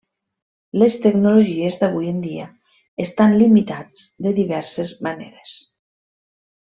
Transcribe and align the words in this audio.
Les 0.83 0.95
tecnologies 1.01 1.75
d'avui 1.83 2.09
en 2.13 2.23
dia 2.23 2.47
estan 3.05 3.35
limitats 3.41 4.03
de 4.27 4.33
diverses 4.43 4.95
maneres. 5.09 5.55